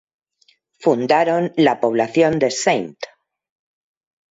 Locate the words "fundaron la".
0.79-1.79